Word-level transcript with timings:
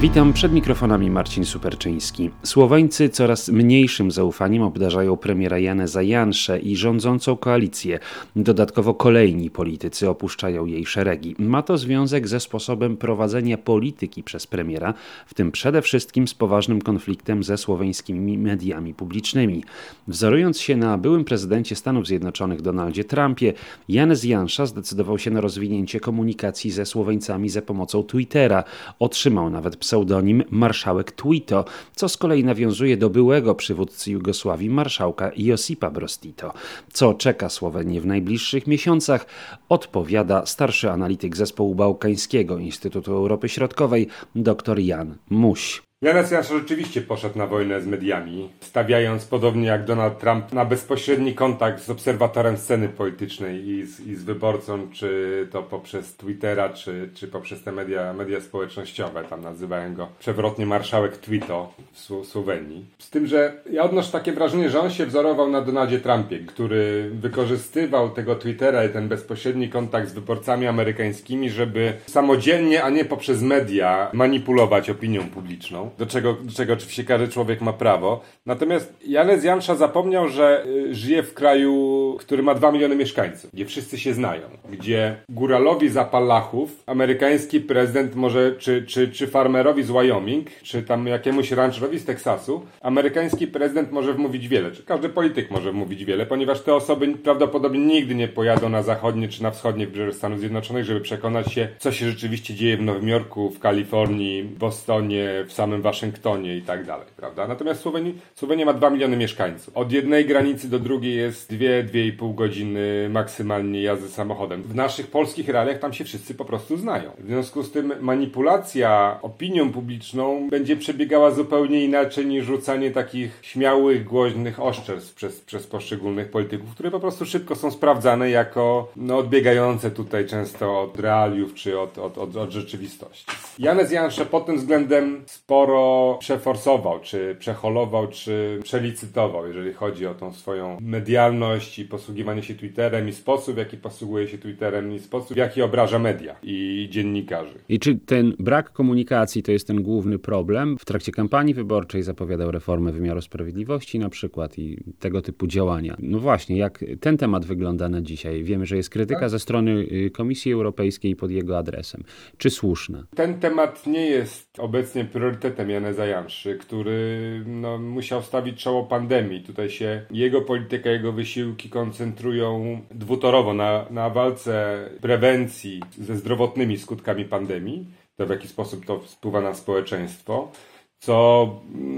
Witam 0.00 0.32
przed 0.32 0.52
mikrofonami 0.52 1.10
Marcin 1.10 1.44
Superczyński. 1.44 2.30
Słoweńcy 2.42 3.08
coraz 3.08 3.48
mniejszym 3.48 4.10
zaufaniem 4.10 4.62
obdarzają 4.62 5.16
premiera 5.16 5.58
Janeza 5.58 6.02
Jansze 6.02 6.58
i 6.58 6.76
rządzącą 6.76 7.36
koalicję. 7.36 7.98
Dodatkowo 8.36 8.94
kolejni 8.94 9.50
politycy 9.50 10.08
opuszczają 10.08 10.66
jej 10.66 10.86
szeregi. 10.86 11.34
Ma 11.38 11.62
to 11.62 11.78
związek 11.78 12.28
ze 12.28 12.40
sposobem 12.40 12.96
prowadzenia 12.96 13.58
polityki 13.58 14.22
przez 14.22 14.46
premiera, 14.46 14.94
w 15.26 15.34
tym 15.34 15.52
przede 15.52 15.82
wszystkim 15.82 16.28
z 16.28 16.34
poważnym 16.34 16.82
konfliktem 16.82 17.44
ze 17.44 17.58
słoweńskimi 17.58 18.38
mediami 18.38 18.94
publicznymi. 18.94 19.64
Wzorując 20.08 20.60
się 20.60 20.76
na 20.76 20.98
byłym 20.98 21.24
prezydencie 21.24 21.76
Stanów 21.76 22.06
Zjednoczonych 22.06 22.62
Donaldzie 22.62 23.04
Trumpie, 23.04 23.52
Janez 23.88 24.24
Jansza 24.24 24.66
zdecydował 24.66 25.18
się 25.18 25.30
na 25.30 25.40
rozwinięcie 25.40 26.00
komunikacji 26.00 26.70
ze 26.70 26.86
Słoweńcami 26.86 27.48
za 27.48 27.62
pomocą 27.62 28.02
Twittera. 28.02 28.64
Otrzymał 28.98 29.50
nawet 29.50 29.76
pseudonim 29.86 30.44
marszałek 30.50 31.12
Twito, 31.12 31.64
co 31.94 32.08
z 32.08 32.16
kolei 32.16 32.44
nawiązuje 32.44 32.96
do 32.96 33.10
byłego 33.10 33.54
przywódcy 33.54 34.10
Jugosławii 34.10 34.70
marszałka 34.70 35.30
Josipa 35.36 35.90
Broz 35.90 36.18
Tito. 36.18 36.52
Co 36.92 37.14
czeka 37.14 37.48
Słowenię 37.48 38.00
w 38.00 38.06
najbliższych 38.06 38.66
miesiącach, 38.66 39.26
odpowiada 39.68 40.46
starszy 40.46 40.90
analityk 40.90 41.36
zespołu 41.36 41.74
bałkańskiego 41.74 42.58
Instytutu 42.58 43.12
Europy 43.12 43.48
Środkowej 43.48 44.08
dr 44.34 44.78
Jan 44.78 45.14
Muś. 45.30 45.82
Janez 46.06 46.30
Janša 46.30 46.54
rzeczywiście 46.54 47.00
poszedł 47.00 47.38
na 47.38 47.46
wojnę 47.46 47.80
z 47.80 47.86
mediami, 47.86 48.50
stawiając 48.60 49.24
podobnie 49.24 49.66
jak 49.66 49.84
Donald 49.84 50.18
Trump 50.18 50.52
na 50.52 50.64
bezpośredni 50.64 51.34
kontakt 51.34 51.82
z 51.82 51.90
obserwatorem 51.90 52.56
sceny 52.56 52.88
politycznej 52.88 53.68
i 53.68 53.86
z, 53.86 54.00
i 54.00 54.14
z 54.14 54.24
wyborcą, 54.24 54.88
czy 54.92 55.48
to 55.52 55.62
poprzez 55.62 56.16
Twittera, 56.16 56.68
czy, 56.68 57.10
czy 57.14 57.28
poprzez 57.28 57.62
te 57.62 57.72
media, 57.72 58.12
media 58.12 58.40
społecznościowe. 58.40 59.24
Tam 59.24 59.42
nazywają 59.42 59.94
go 59.94 60.08
przewrotnie 60.18 60.66
marszałek 60.66 61.16
Twito 61.16 61.72
w 61.92 62.26
Słowenii. 62.26 62.84
Z 62.98 63.10
tym, 63.10 63.26
że 63.26 63.52
ja 63.70 63.82
odnoszę 63.82 64.12
takie 64.12 64.32
wrażenie, 64.32 64.70
że 64.70 64.80
on 64.80 64.90
się 64.90 65.06
wzorował 65.06 65.50
na 65.50 65.60
Donaldzie 65.60 66.00
Trumpie, 66.00 66.38
który 66.38 67.10
wykorzystywał 67.14 68.10
tego 68.10 68.36
Twittera 68.36 68.84
i 68.84 68.88
ten 68.88 69.08
bezpośredni 69.08 69.68
kontakt 69.68 70.08
z 70.08 70.12
wyborcami 70.12 70.66
amerykańskimi, 70.66 71.50
żeby 71.50 71.92
samodzielnie, 72.06 72.84
a 72.84 72.90
nie 72.90 73.04
poprzez 73.04 73.42
media 73.42 74.10
manipulować 74.12 74.90
opinią 74.90 75.22
publiczną 75.22 75.95
do 75.98 76.06
czego, 76.06 76.32
do 76.32 76.52
czego 76.52 76.72
oczywiście 76.72 77.04
każdy 77.04 77.28
człowiek 77.28 77.60
ma 77.60 77.72
prawo. 77.72 78.20
Natomiast 78.46 78.94
Janez 79.06 79.44
Jansza 79.44 79.74
zapomniał, 79.74 80.28
że 80.28 80.66
y, 80.66 80.94
żyje 80.94 81.22
w 81.22 81.34
kraju, 81.34 82.16
który 82.20 82.42
ma 82.42 82.54
2 82.54 82.72
miliony 82.72 82.96
mieszkańców, 82.96 83.50
gdzie 83.52 83.66
wszyscy 83.66 83.98
się 83.98 84.14
znają, 84.14 84.42
gdzie 84.70 85.16
góralowi 85.28 85.88
z 85.88 85.96
Apalachów 85.96 86.82
amerykański 86.86 87.60
prezydent 87.60 88.14
może, 88.14 88.52
czy, 88.58 88.86
czy, 88.86 89.08
czy 89.08 89.26
farmerowi 89.26 89.82
z 89.82 89.90
Wyoming, 89.90 90.50
czy 90.62 90.82
tam 90.82 91.06
jakiemuś 91.06 91.50
rancherowi 91.50 91.98
z 91.98 92.04
Teksasu, 92.04 92.62
amerykański 92.80 93.46
prezydent 93.46 93.92
może 93.92 94.14
wmówić 94.14 94.48
wiele, 94.48 94.72
czy 94.72 94.82
każdy 94.82 95.08
polityk 95.08 95.50
może 95.50 95.72
wmówić 95.72 96.04
wiele, 96.04 96.26
ponieważ 96.26 96.60
te 96.60 96.74
osoby 96.74 97.08
prawdopodobnie 97.08 97.80
nigdy 97.80 98.14
nie 98.14 98.28
pojadą 98.28 98.68
na 98.68 98.82
zachodnie 98.82 99.28
czy 99.28 99.42
na 99.42 99.50
wschodnie 99.50 99.86
wybrzeże 99.86 100.12
Stanów 100.12 100.40
Zjednoczonych, 100.40 100.84
żeby 100.84 101.00
przekonać 101.00 101.52
się, 101.52 101.68
co 101.78 101.92
się 101.92 102.10
rzeczywiście 102.10 102.54
dzieje 102.54 102.76
w 102.76 102.82
Nowym 102.82 103.08
Jorku, 103.08 103.50
w 103.50 103.58
Kalifornii, 103.58 104.42
w 104.42 104.58
Bostonie, 104.58 105.44
w 105.46 105.52
samym 105.52 105.75
samym 105.76 105.82
Waszyngtonie 105.82 106.56
i 106.56 106.62
tak 106.62 106.84
dalej, 106.84 107.06
prawda? 107.16 107.48
Natomiast 107.48 107.80
Słowenii, 107.80 108.18
Słowenia 108.34 108.66
ma 108.66 108.72
2 108.72 108.90
miliony 108.90 109.16
mieszkańców. 109.16 109.76
Od 109.76 109.92
jednej 109.92 110.24
granicy 110.24 110.70
do 110.70 110.78
drugiej 110.78 111.16
jest 111.16 111.52
2-2,5 111.52 112.34
godziny 112.34 113.08
maksymalnie 113.10 113.82
jazdy 113.82 114.08
samochodem. 114.08 114.62
W 114.62 114.74
naszych 114.74 115.06
polskich 115.06 115.48
realiach 115.48 115.78
tam 115.78 115.92
się 115.92 116.04
wszyscy 116.04 116.34
po 116.34 116.44
prostu 116.44 116.76
znają. 116.76 117.10
W 117.18 117.26
związku 117.26 117.62
z 117.62 117.72
tym 117.72 117.92
manipulacja 118.00 119.18
opinią 119.22 119.72
publiczną 119.72 120.48
będzie 120.50 120.76
przebiegała 120.76 121.30
zupełnie 121.30 121.84
inaczej 121.84 122.26
niż 122.26 122.44
rzucanie 122.44 122.90
takich 122.90 123.38
śmiałych, 123.42 124.04
głośnych 124.04 124.60
oszczerstw 124.60 125.14
przez, 125.14 125.40
przez 125.40 125.66
poszczególnych 125.66 126.30
polityków, 126.30 126.70
które 126.74 126.90
po 126.90 127.00
prostu 127.00 127.26
szybko 127.26 127.54
są 127.54 127.70
sprawdzane 127.70 128.30
jako 128.30 128.92
no, 128.96 129.18
odbiegające 129.18 129.90
tutaj 129.90 130.26
często 130.26 130.80
od 130.80 131.00
realiów 131.00 131.54
czy 131.54 131.80
od, 131.80 131.98
od, 131.98 132.18
od, 132.18 132.36
od 132.36 132.50
rzeczywistości. 132.50 133.26
Janez 133.58 133.92
Jansze 133.92 134.26
pod 134.26 134.46
tym 134.46 134.56
względem 134.56 135.24
sporo 135.26 135.65
sporo 135.66 136.16
przeforsował, 136.20 137.00
czy 137.00 137.36
przeholował, 137.38 138.08
czy 138.08 138.60
przelicytował, 138.62 139.46
jeżeli 139.46 139.72
chodzi 139.72 140.06
o 140.06 140.14
tą 140.14 140.32
swoją 140.32 140.78
medialność 140.80 141.78
i 141.78 141.84
posługiwanie 141.84 142.42
się 142.42 142.54
Twitterem 142.54 143.08
i 143.08 143.12
sposób, 143.12 143.54
w 143.54 143.58
jaki 143.58 143.76
posługuje 143.76 144.28
się 144.28 144.38
Twitterem 144.38 144.92
i 144.92 144.98
sposób, 144.98 145.32
w 145.32 145.36
jaki 145.36 145.62
obraża 145.62 145.98
media 145.98 146.36
i 146.42 146.88
dziennikarzy. 146.90 147.58
I 147.68 147.78
czy 147.78 147.94
ten 147.94 148.34
brak 148.38 148.72
komunikacji 148.72 149.42
to 149.42 149.52
jest 149.52 149.66
ten 149.66 149.82
główny 149.82 150.18
problem? 150.18 150.78
W 150.78 150.84
trakcie 150.84 151.12
kampanii 151.12 151.54
wyborczej 151.54 152.02
zapowiadał 152.02 152.50
reformę 152.50 152.92
wymiaru 152.92 153.20
sprawiedliwości 153.20 153.98
na 153.98 154.08
przykład 154.08 154.58
i 154.58 154.78
tego 154.98 155.22
typu 155.22 155.46
działania. 155.46 155.96
No 155.98 156.18
właśnie, 156.18 156.56
jak 156.56 156.84
ten 157.00 157.16
temat 157.16 157.44
wygląda 157.44 157.88
na 157.88 158.00
dzisiaj? 158.00 158.44
Wiemy, 158.44 158.66
że 158.66 158.76
jest 158.76 158.90
krytyka 158.90 159.20
tak? 159.20 159.30
ze 159.30 159.38
strony 159.38 159.70
y, 159.70 160.10
Komisji 160.10 160.52
Europejskiej 160.52 161.16
pod 161.16 161.30
jego 161.30 161.58
adresem. 161.58 162.02
Czy 162.38 162.50
słuszna? 162.50 163.06
Ten 163.14 163.40
temat 163.40 163.86
nie 163.86 164.06
jest 164.06 164.58
obecnie 164.58 165.04
priorytetem 165.04 165.55
prezydentem 165.56 165.70
Janeza 165.70 166.06
Janszy, 166.06 166.58
który 166.58 167.42
no, 167.46 167.78
musiał 167.78 168.22
stawić 168.22 168.62
czoło 168.62 168.84
pandemii. 168.84 169.42
Tutaj 169.42 169.70
się 169.70 170.06
jego 170.10 170.42
polityka, 170.42 170.90
jego 170.90 171.12
wysiłki 171.12 171.70
koncentrują 171.70 172.80
dwutorowo 172.90 173.54
na, 173.54 173.86
na 173.90 174.10
walce 174.10 174.76
prewencji 175.00 175.82
ze 175.98 176.16
zdrowotnymi 176.16 176.78
skutkami 176.78 177.24
pandemii, 177.24 177.86
to 178.16 178.26
w 178.26 178.30
jaki 178.30 178.48
sposób 178.48 178.86
to 178.86 178.98
wpływa 178.98 179.40
na 179.40 179.54
społeczeństwo 179.54 180.52
co 180.98 181.48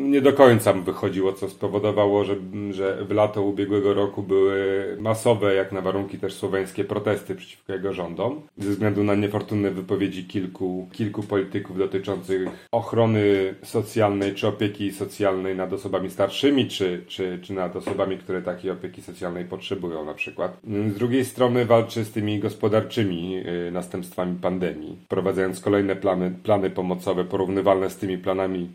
nie 0.08 0.20
do 0.20 0.32
końca 0.32 0.72
wychodziło, 0.72 1.32
co 1.32 1.48
spowodowało, 1.48 2.24
że, 2.24 2.36
że 2.70 3.04
w 3.04 3.10
lato 3.10 3.42
ubiegłego 3.42 3.94
roku 3.94 4.22
były 4.22 4.96
masowe, 5.00 5.54
jak 5.54 5.72
na 5.72 5.80
warunki 5.80 6.18
też 6.18 6.34
słoweńskie, 6.34 6.84
protesty 6.84 7.34
przeciwko 7.34 7.72
jego 7.72 7.92
rządom, 7.92 8.40
ze 8.58 8.70
względu 8.70 9.04
na 9.04 9.14
niefortunne 9.14 9.70
wypowiedzi 9.70 10.24
kilku, 10.24 10.88
kilku 10.92 11.22
polityków 11.22 11.78
dotyczących 11.78 12.48
ochrony 12.72 13.54
socjalnej 13.62 14.34
czy 14.34 14.48
opieki 14.48 14.92
socjalnej 14.92 15.56
nad 15.56 15.72
osobami 15.72 16.10
starszymi, 16.10 16.68
czy, 16.68 17.04
czy, 17.06 17.38
czy 17.42 17.52
nad 17.52 17.76
osobami, 17.76 18.18
które 18.18 18.42
takiej 18.42 18.70
opieki 18.70 19.02
socjalnej 19.02 19.44
potrzebują 19.44 20.04
na 20.04 20.14
przykład. 20.14 20.56
Z 20.64 20.94
drugiej 20.94 21.24
strony 21.24 21.64
walczy 21.64 22.04
z 22.04 22.10
tymi 22.10 22.38
gospodarczymi 22.38 23.42
y, 23.68 23.70
następstwami 23.70 24.36
pandemii, 24.36 24.96
wprowadzając 25.04 25.60
kolejne 25.60 25.96
plany, 25.96 26.32
plany 26.42 26.70
pomocowe 26.70 27.24
porównywalne 27.24 27.90
z 27.90 27.96
tymi 27.96 28.18
planami 28.18 28.68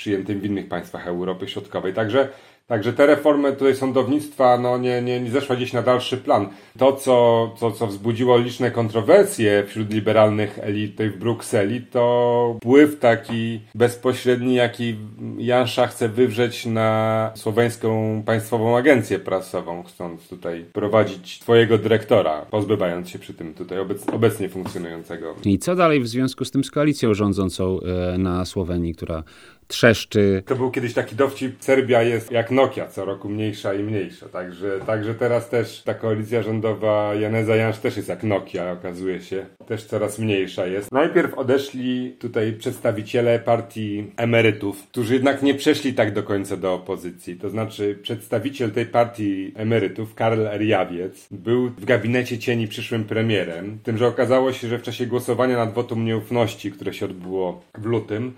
przyjętym 0.00 0.40
w 0.40 0.44
innych 0.44 0.68
państwach 0.68 1.06
Europy 1.06 1.48
Środkowej. 1.48 1.94
Także 1.94 2.28
Także 2.70 2.92
te 2.92 3.06
reformy 3.06 3.52
tutaj 3.52 3.76
sądownictwa 3.76 4.58
no, 4.58 4.78
nie, 4.78 5.02
nie, 5.02 5.20
nie 5.20 5.30
zeszła 5.30 5.56
gdzieś 5.56 5.72
na 5.72 5.82
dalszy 5.82 6.16
plan. 6.16 6.48
To, 6.78 6.92
co, 6.92 7.50
co, 7.58 7.70
co 7.70 7.86
wzbudziło 7.86 8.38
liczne 8.38 8.70
kontrowersje 8.70 9.64
wśród 9.66 9.92
liberalnych 9.92 10.58
elit 10.62 10.92
tutaj 10.92 11.10
w 11.10 11.18
Brukseli, 11.18 11.82
to 11.82 12.54
wpływ 12.58 12.98
taki 12.98 13.60
bezpośredni, 13.74 14.54
jaki 14.54 14.96
Jansza 15.38 15.86
chce 15.86 16.08
wywrzeć 16.08 16.66
na 16.66 17.30
słoweńską 17.34 18.22
państwową 18.26 18.76
agencję 18.76 19.18
prasową, 19.18 19.82
chcąc 19.82 20.28
tutaj 20.28 20.64
prowadzić 20.72 21.40
swojego 21.42 21.78
dyrektora, 21.78 22.46
pozbywając 22.50 23.08
się 23.08 23.18
przy 23.18 23.34
tym 23.34 23.54
tutaj 23.54 23.78
obec, 23.78 24.08
obecnie 24.08 24.48
funkcjonującego. 24.48 25.34
I 25.44 25.58
co 25.58 25.76
dalej 25.76 26.00
w 26.00 26.08
związku 26.08 26.44
z 26.44 26.50
tym 26.50 26.64
z 26.64 26.70
koalicją 26.70 27.14
rządzącą 27.14 27.80
e, 27.80 28.18
na 28.18 28.44
Słowenii, 28.44 28.94
która 28.94 29.22
trzeszczy. 29.70 30.42
To 30.46 30.56
był 30.56 30.70
kiedyś 30.70 30.94
taki 30.94 31.16
dowcip, 31.16 31.56
Serbia 31.60 32.02
jest 32.02 32.30
jak 32.30 32.50
Nokia, 32.50 32.86
co 32.86 33.04
roku 33.04 33.28
mniejsza 33.28 33.74
i 33.74 33.82
mniejsza, 33.82 34.28
także, 34.28 34.80
także 34.86 35.14
teraz 35.14 35.48
też 35.48 35.82
ta 35.82 35.94
koalicja 35.94 36.42
rządowa 36.42 37.14
Janeza 37.14 37.56
Jansz 37.56 37.78
też 37.78 37.96
jest 37.96 38.08
jak 38.08 38.22
Nokia, 38.22 38.72
okazuje 38.72 39.20
się, 39.20 39.46
też 39.66 39.84
coraz 39.84 40.18
mniejsza 40.18 40.66
jest. 40.66 40.92
Najpierw 40.92 41.34
odeszli 41.34 42.16
tutaj 42.18 42.52
przedstawiciele 42.52 43.38
partii 43.38 44.12
emerytów, 44.16 44.86
którzy 44.86 45.14
jednak 45.14 45.42
nie 45.42 45.54
przeszli 45.54 45.94
tak 45.94 46.12
do 46.12 46.22
końca 46.22 46.56
do 46.56 46.74
opozycji, 46.74 47.36
to 47.36 47.50
znaczy 47.50 47.98
przedstawiciel 48.02 48.70
tej 48.70 48.86
partii 48.86 49.52
emerytów, 49.56 50.14
Karl 50.14 50.46
Erjawiec, 50.46 51.26
był 51.30 51.68
w 51.68 51.84
gabinecie 51.84 52.38
cieni 52.38 52.68
przyszłym 52.68 53.04
premierem, 53.04 53.78
tym, 53.82 53.98
że 53.98 54.06
okazało 54.06 54.52
się, 54.52 54.68
że 54.68 54.78
w 54.78 54.82
czasie 54.82 55.06
głosowania 55.06 55.56
nad 55.56 55.74
wotum 55.74 56.04
nieufności, 56.04 56.72
które 56.72 56.94
się 56.94 57.06
odbyło 57.06 57.62
w 57.78 57.86
lutym, 57.86 58.32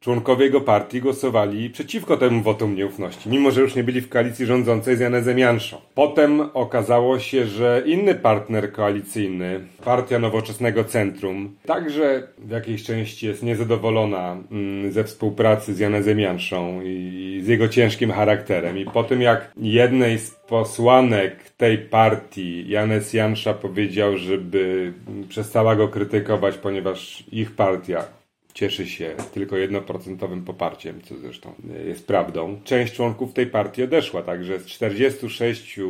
członkowie 0.00 0.44
jego 0.44 0.60
partii 0.60 1.00
głosowali 1.00 1.70
przeciwko 1.70 2.16
temu 2.16 2.42
wotum 2.42 2.74
nieufności, 2.74 3.28
mimo 3.28 3.50
że 3.50 3.60
już 3.60 3.74
nie 3.74 3.84
byli 3.84 4.00
w 4.00 4.08
koalicji 4.08 4.46
rządzącej 4.46 4.96
z 4.96 5.00
Janezem 5.00 5.38
Janszą. 5.38 5.76
Potem 5.94 6.40
okazało 6.54 7.18
się, 7.18 7.46
że 7.46 7.82
inny 7.86 8.14
partner 8.14 8.72
koalicyjny, 8.72 9.60
Partia 9.84 10.18
Nowoczesnego 10.18 10.84
Centrum, 10.84 11.56
także 11.66 12.28
w 12.38 12.50
jakiejś 12.50 12.84
części 12.84 13.26
jest 13.26 13.42
niezadowolona 13.42 14.36
mm, 14.50 14.92
ze 14.92 15.04
współpracy 15.04 15.74
z 15.74 15.78
Janezem 15.78 16.20
Janszą 16.20 16.80
i 16.84 17.40
z 17.44 17.48
jego 17.48 17.68
ciężkim 17.68 18.10
charakterem. 18.10 18.78
I 18.78 18.84
po 18.84 19.04
tym 19.04 19.22
jak 19.22 19.52
jednej 19.56 20.18
z 20.18 20.30
posłanek 20.30 21.50
tej 21.56 21.78
partii 21.78 22.68
Janes 22.68 23.12
Jansza 23.12 23.54
powiedział, 23.54 24.16
żeby 24.16 24.92
przestała 25.28 25.76
go 25.76 25.88
krytykować, 25.88 26.58
ponieważ 26.58 27.24
ich 27.32 27.50
partia 27.50 28.17
cieszy 28.58 28.86
się 28.86 29.14
tylko 29.34 29.56
jednoprocentowym 29.56 30.44
poparciem, 30.44 31.00
co 31.02 31.16
zresztą 31.16 31.54
jest 31.86 32.06
prawdą. 32.06 32.60
Część 32.64 32.94
członków 32.94 33.32
tej 33.32 33.46
partii 33.46 33.82
odeszła, 33.82 34.22
także 34.22 34.58
z 34.58 34.66
46 34.66 35.78
e, 35.78 35.82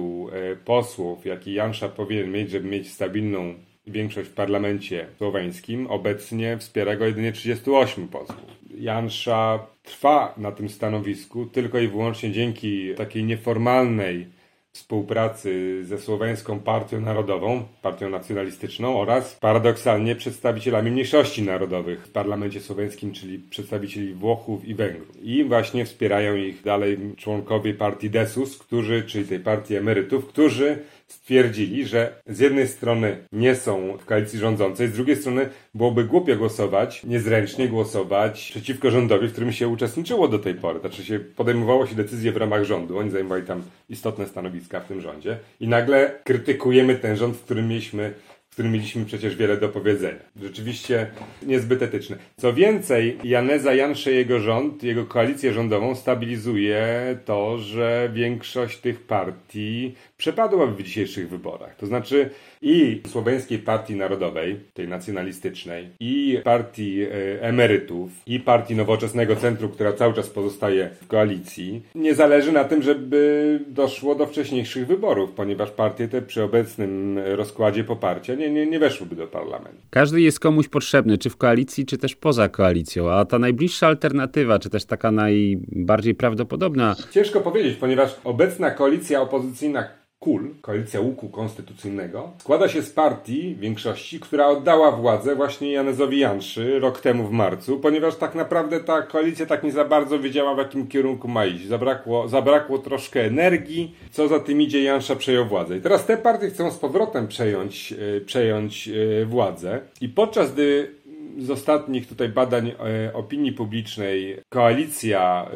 posłów, 0.56 1.26
jaki 1.26 1.52
Jansza 1.52 1.88
powinien 1.88 2.32
mieć, 2.32 2.50
żeby 2.50 2.68
mieć 2.68 2.92
stabilną 2.92 3.54
większość 3.86 4.30
w 4.30 4.34
parlamencie 4.34 5.06
słoweńskim, 5.18 5.86
obecnie 5.86 6.58
wspiera 6.58 6.96
go 6.96 7.06
jedynie 7.06 7.32
38 7.32 8.08
posłów. 8.08 8.40
Jansza 8.78 9.66
trwa 9.82 10.34
na 10.36 10.52
tym 10.52 10.68
stanowisku 10.68 11.46
tylko 11.46 11.78
i 11.78 11.88
wyłącznie 11.88 12.32
dzięki 12.32 12.94
takiej 12.94 13.24
nieformalnej 13.24 14.26
współpracy 14.72 15.80
ze 15.84 15.98
Słoweńską 15.98 16.60
Partią 16.60 17.00
Narodową, 17.00 17.62
Partią 17.82 18.10
Nacjonalistyczną 18.10 19.00
oraz 19.00 19.34
paradoksalnie 19.34 20.16
przedstawicielami 20.16 20.90
mniejszości 20.90 21.42
narodowych 21.42 22.06
w 22.06 22.10
parlamencie 22.10 22.60
słoweńskim, 22.60 23.12
czyli 23.12 23.38
przedstawicieli 23.38 24.14
Włochów 24.14 24.64
i 24.64 24.74
Węgrów. 24.74 25.22
I 25.22 25.44
właśnie 25.44 25.84
wspierają 25.84 26.36
ich 26.36 26.62
dalej 26.62 26.98
członkowie 27.16 27.74
partii 27.74 28.10
Desus, 28.10 28.58
którzy, 28.58 29.02
czyli 29.02 29.24
tej 29.24 29.40
partii 29.40 29.76
emerytów, 29.76 30.26
którzy 30.26 30.78
stwierdzili, 31.08 31.86
że 31.86 32.22
z 32.26 32.38
jednej 32.38 32.68
strony 32.68 33.16
nie 33.32 33.56
są 33.56 33.98
w 34.00 34.04
koalicji 34.04 34.38
rządzącej, 34.38 34.88
z 34.88 34.92
drugiej 34.92 35.16
strony 35.16 35.48
byłoby 35.74 36.04
głupio 36.04 36.36
głosować, 36.36 37.04
niezręcznie 37.04 37.68
głosować 37.68 38.50
przeciwko 38.50 38.90
rządowi, 38.90 39.28
w 39.28 39.32
którym 39.32 39.52
się 39.52 39.68
uczestniczyło 39.68 40.28
do 40.28 40.38
tej 40.38 40.54
pory. 40.54 40.80
Znaczy 40.80 41.04
się 41.04 41.20
podejmowało 41.20 41.86
się 41.86 41.94
decyzje 41.94 42.32
w 42.32 42.36
ramach 42.36 42.64
rządu, 42.64 42.98
oni 42.98 43.10
zajmowali 43.10 43.46
tam 43.46 43.62
istotne 43.88 44.26
w 44.60 44.68
tym 44.68 45.00
rządzie 45.00 45.38
i 45.60 45.68
nagle 45.68 46.18
krytykujemy 46.24 46.94
ten 46.94 47.16
rząd, 47.16 47.36
w 47.36 47.44
którym 47.44 47.68
mieliśmy 47.68 48.12
którym 48.58 48.72
mieliśmy 48.72 49.04
przecież 49.04 49.36
wiele 49.36 49.56
do 49.56 49.68
powiedzenia. 49.68 50.18
Rzeczywiście 50.42 51.06
niezbyt 51.42 51.82
etyczne. 51.82 52.16
Co 52.36 52.52
więcej, 52.52 53.18
Janeza 53.24 53.74
Jansze, 53.74 54.12
jego 54.12 54.40
rząd, 54.40 54.82
jego 54.82 55.04
koalicję 55.04 55.52
rządową 55.52 55.94
stabilizuje 55.94 57.18
to, 57.24 57.58
że 57.58 58.10
większość 58.12 58.78
tych 58.78 59.00
partii 59.00 59.94
przepadłaby 60.18 60.82
w 60.82 60.86
dzisiejszych 60.86 61.28
wyborach. 61.28 61.76
To 61.76 61.86
znaczy 61.86 62.30
i 62.62 63.02
Słoweńskiej 63.06 63.58
Partii 63.58 63.96
Narodowej, 63.96 64.60
tej 64.74 64.88
nacjonalistycznej, 64.88 65.88
i 66.00 66.40
Partii 66.44 67.02
e, 67.02 67.42
Emerytów, 67.42 68.10
i 68.26 68.40
Partii 68.40 68.76
Nowoczesnego 68.76 69.36
Centrum, 69.36 69.70
która 69.70 69.92
cały 69.92 70.14
czas 70.14 70.30
pozostaje 70.30 70.90
w 71.02 71.06
koalicji, 71.06 71.82
nie 71.94 72.14
zależy 72.14 72.52
na 72.52 72.64
tym, 72.64 72.82
żeby 72.82 73.60
doszło 73.68 74.14
do 74.14 74.26
wcześniejszych 74.26 74.86
wyborów, 74.86 75.32
ponieważ 75.32 75.70
partie 75.70 76.08
te 76.08 76.22
przy 76.22 76.42
obecnym 76.42 77.18
rozkładzie 77.18 77.84
poparcia 77.84 78.34
nie, 78.34 78.50
nie, 78.50 78.66
nie 78.66 78.78
weszłyby 78.78 79.16
do 79.16 79.26
parlamentu. 79.26 79.78
Każdy 79.90 80.20
jest 80.20 80.40
komuś 80.40 80.68
potrzebny, 80.68 81.18
czy 81.18 81.30
w 81.30 81.36
koalicji, 81.36 81.86
czy 81.86 81.98
też 81.98 82.16
poza 82.16 82.48
koalicją, 82.48 83.10
a 83.10 83.24
ta 83.24 83.38
najbliższa 83.38 83.86
alternatywa, 83.86 84.58
czy 84.58 84.70
też 84.70 84.84
taka 84.84 85.10
najbardziej 85.10 86.14
prawdopodobna. 86.14 86.96
Ciężko 87.10 87.40
powiedzieć, 87.40 87.76
ponieważ 87.76 88.16
obecna 88.24 88.70
koalicja 88.70 89.20
opozycyjna 89.20 89.98
KUL, 90.20 90.54
Koalicja 90.60 91.00
Łuku 91.00 91.28
Konstytucyjnego, 91.28 92.32
składa 92.38 92.68
się 92.68 92.82
z 92.82 92.90
partii 92.90 93.56
większości, 93.56 94.20
która 94.20 94.46
oddała 94.46 94.92
władzę 94.92 95.36
właśnie 95.36 95.72
Janezowi 95.72 96.18
Janszy 96.18 96.78
rok 96.80 97.00
temu 97.00 97.24
w 97.24 97.30
marcu, 97.30 97.80
ponieważ 97.80 98.16
tak 98.16 98.34
naprawdę 98.34 98.80
ta 98.80 99.02
koalicja 99.02 99.46
tak 99.46 99.62
nie 99.62 99.72
za 99.72 99.84
bardzo 99.84 100.18
wiedziała 100.18 100.54
w 100.54 100.58
jakim 100.58 100.86
kierunku 100.86 101.28
ma 101.28 101.46
iść. 101.46 101.66
Zabrakło, 101.66 102.28
zabrakło 102.28 102.78
troszkę 102.78 103.24
energii, 103.24 103.94
co 104.10 104.28
za 104.28 104.40
tym 104.40 104.62
idzie 104.62 104.82
Jansza 104.82 105.16
przejął 105.16 105.44
władzę. 105.44 105.76
I 105.76 105.80
teraz 105.80 106.06
te 106.06 106.16
partie 106.16 106.50
chcą 106.50 106.70
z 106.70 106.78
powrotem 106.78 107.28
przejąć, 107.28 107.94
e, 108.16 108.20
przejąć 108.20 108.88
e, 108.88 109.24
władzę 109.26 109.80
i 110.00 110.08
podczas 110.08 110.52
gdy 110.52 110.97
z 111.38 111.50
ostatnich 111.50 112.08
tutaj 112.08 112.28
badań 112.28 112.68
e, 112.68 113.12
opinii 113.14 113.52
publicznej 113.52 114.36
koalicja 114.48 115.50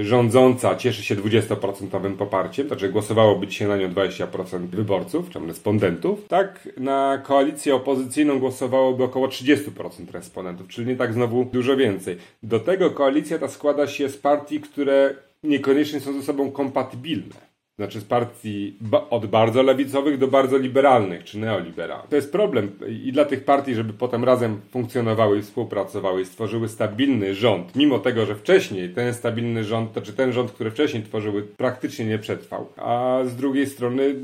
e, 0.00 0.04
rządząca 0.04 0.76
cieszy 0.76 1.02
się 1.02 1.16
20% 1.16 2.16
poparciem, 2.16 2.66
znaczy 2.66 2.88
głosowałoby 2.88 3.46
dzisiaj 3.46 3.68
na 3.68 3.76
nią 3.76 3.88
20% 3.88 4.66
wyborców, 4.66 5.30
czy 5.30 5.38
respondentów, 5.38 6.28
tak 6.28 6.68
na 6.76 7.22
koalicję 7.24 7.74
opozycyjną 7.74 8.38
głosowałoby 8.38 9.04
około 9.04 9.28
30% 9.28 10.12
respondentów, 10.12 10.68
czyli 10.68 10.86
nie 10.86 10.96
tak 10.96 11.14
znowu 11.14 11.44
dużo 11.44 11.76
więcej. 11.76 12.16
Do 12.42 12.60
tego 12.60 12.90
koalicja 12.90 13.38
ta 13.38 13.48
składa 13.48 13.86
się 13.86 14.08
z 14.08 14.16
partii, 14.16 14.60
które 14.60 15.14
niekoniecznie 15.42 16.00
są 16.00 16.12
ze 16.12 16.22
sobą 16.22 16.50
kompatybilne. 16.50 17.53
Znaczy 17.78 18.00
z 18.00 18.04
partii 18.04 18.76
od 19.10 19.26
bardzo 19.26 19.62
lewicowych 19.62 20.18
do 20.18 20.28
bardzo 20.28 20.58
liberalnych 20.58 21.24
czy 21.24 21.38
neoliberalnych. 21.38 22.08
To 22.08 22.16
jest 22.16 22.32
problem 22.32 22.70
i 23.04 23.12
dla 23.12 23.24
tych 23.24 23.44
partii, 23.44 23.74
żeby 23.74 23.92
potem 23.92 24.24
razem 24.24 24.60
funkcjonowały 24.70 25.38
i 25.38 25.42
współpracowały 25.42 26.20
i 26.20 26.24
stworzyły 26.24 26.68
stabilny 26.68 27.34
rząd, 27.34 27.76
mimo 27.76 27.98
tego, 27.98 28.26
że 28.26 28.34
wcześniej 28.34 28.88
ten 28.88 29.14
stabilny 29.14 29.64
rząd, 29.64 29.92
to 29.92 30.02
czy 30.02 30.12
ten 30.12 30.32
rząd, 30.32 30.52
który 30.52 30.70
wcześniej 30.70 31.02
tworzyły, 31.02 31.42
praktycznie 31.42 32.04
nie 32.04 32.18
przetrwał. 32.18 32.66
A 32.76 33.20
z 33.24 33.36
drugiej 33.36 33.66
strony 33.66 34.14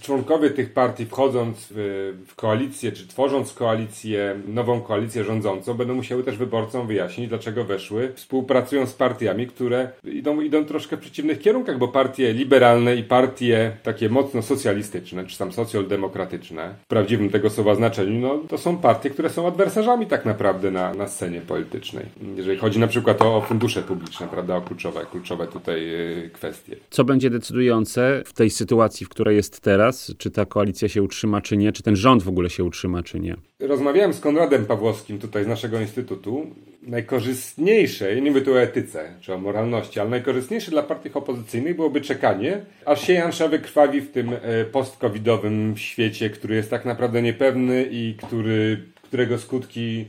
członkowie 0.00 0.50
tych 0.50 0.72
partii 0.72 1.06
wchodząc 1.06 1.68
w, 1.70 2.12
w 2.26 2.34
koalicję, 2.34 2.92
czy 2.92 3.08
tworząc 3.08 3.52
koalicję, 3.52 4.36
nową 4.48 4.80
koalicję 4.80 5.24
rządzącą, 5.24 5.74
będą 5.74 5.94
musiały 5.94 6.22
też 6.22 6.36
wyborcom 6.36 6.86
wyjaśnić, 6.86 7.28
dlaczego 7.28 7.64
weszły, 7.64 8.12
współpracują 8.14 8.86
z 8.86 8.94
partiami, 8.94 9.46
które 9.46 9.90
idą, 10.04 10.40
idą 10.40 10.64
troszkę 10.64 10.96
w 10.96 11.00
przeciwnych 11.00 11.40
kierunkach, 11.40 11.78
bo 11.78 11.88
partie 11.88 12.32
liberalne 12.32 12.81
i 12.90 13.04
partie 13.04 13.76
takie 13.82 14.08
mocno 14.08 14.42
socjalistyczne, 14.42 15.26
czy 15.26 15.38
tam 15.38 15.52
socjaldemokratyczne, 15.52 16.74
w 16.84 16.86
prawdziwym 16.86 17.30
tego 17.30 17.50
słowa 17.50 17.74
znaczeniu, 17.74 18.20
no 18.20 18.38
to 18.48 18.58
są 18.58 18.78
partie, 18.78 19.10
które 19.10 19.30
są 19.30 19.46
adwersarzami 19.46 20.06
tak 20.06 20.24
naprawdę 20.24 20.70
na, 20.70 20.94
na 20.94 21.08
scenie 21.08 21.40
politycznej. 21.40 22.04
Jeżeli 22.36 22.58
chodzi 22.58 22.78
na 22.78 22.86
przykład 22.86 23.22
o, 23.22 23.36
o 23.36 23.40
fundusze 23.40 23.82
publiczne, 23.82 24.28
prawda, 24.28 24.56
o 24.56 24.60
kluczowe, 24.60 25.06
kluczowe 25.10 25.46
tutaj 25.46 25.86
yy, 25.86 26.30
kwestie. 26.32 26.76
Co 26.90 27.04
będzie 27.04 27.30
decydujące 27.30 28.22
w 28.26 28.32
tej 28.32 28.50
sytuacji, 28.50 29.06
w 29.06 29.08
której 29.08 29.36
jest 29.36 29.60
teraz? 29.60 30.14
Czy 30.18 30.30
ta 30.30 30.46
koalicja 30.46 30.88
się 30.88 31.02
utrzyma, 31.02 31.40
czy 31.40 31.56
nie? 31.56 31.72
Czy 31.72 31.82
ten 31.82 31.96
rząd 31.96 32.22
w 32.22 32.28
ogóle 32.28 32.50
się 32.50 32.64
utrzyma, 32.64 33.02
czy 33.02 33.20
nie? 33.20 33.36
Rozmawiałem 33.60 34.12
z 34.12 34.20
Konradem 34.20 34.66
Pawłowskim 34.66 35.18
tutaj 35.18 35.44
z 35.44 35.46
naszego 35.46 35.80
instytutu. 35.80 36.46
Najkorzystniejsze, 36.82 38.20
nie 38.20 38.30
mówię 38.30 38.42
tu 38.42 38.52
o 38.52 38.62
etyce 38.62 39.14
czy 39.20 39.34
o 39.34 39.38
moralności, 39.38 40.00
ale 40.00 40.10
najkorzystniejsze 40.10 40.70
dla 40.70 40.82
partii 40.82 41.12
opozycyjnych 41.14 41.76
byłoby 41.76 42.00
czekanie, 42.00 42.60
aż 42.86 43.06
się 43.06 43.12
Jansza 43.12 43.48
wykrwawi 43.48 44.00
w 44.00 44.10
tym 44.10 44.30
e, 44.32 44.64
post-covidowym 44.64 45.76
świecie, 45.76 46.30
który 46.30 46.54
jest 46.54 46.70
tak 46.70 46.84
naprawdę 46.84 47.22
niepewny 47.22 47.88
i 47.90 48.14
który, 48.26 48.82
którego 49.02 49.38
skutki 49.38 50.04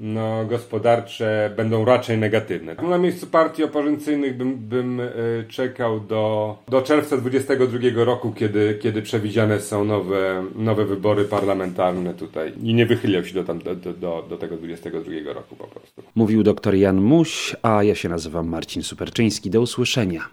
no, 0.00 0.44
gospodarcze 0.44 1.54
będą 1.56 1.84
raczej 1.84 2.18
negatywne. 2.18 2.74
Na 2.74 2.98
miejscu 2.98 3.26
partii 3.26 3.64
opozycyjnych 3.64 4.36
bym, 4.36 4.56
bym 4.56 5.00
e, 5.00 5.04
czekał 5.48 6.00
do, 6.00 6.56
do 6.68 6.82
czerwca 6.82 7.16
2022 7.16 8.04
roku, 8.04 8.32
kiedy, 8.32 8.78
kiedy 8.82 9.02
przewidziane 9.02 9.60
są 9.60 9.84
nowe, 9.84 10.44
nowe 10.54 10.84
wybory 10.84 11.24
parlamentarne 11.24 12.14
tutaj 12.14 12.52
i 12.62 12.74
nie 12.74 12.86
wychyliał 12.86 13.24
się 13.24 13.34
do, 13.34 13.44
tam, 13.44 13.58
do, 13.58 13.74
do, 13.74 14.26
do 14.30 14.36
tego 14.36 14.56
2022 14.56 15.32
roku 15.32 15.56
po 15.56 15.66
prostu. 15.66 16.02
Mówił 16.14 16.42
dr 16.42 16.74
Jan 16.74 17.00
Muś, 17.00 17.56
a 17.62 17.82
ja 17.82 17.94
się 17.94 18.08
nazywam 18.08 18.48
Marcin 18.48 18.82
Superczyński. 18.82 19.50
Do 19.50 19.60
usłyszenia. 19.60 20.28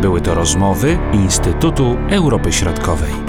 Były 0.00 0.20
to 0.20 0.34
rozmowy 0.34 0.98
Instytutu 1.12 1.96
Europy 2.10 2.52
Środkowej. 2.52 3.19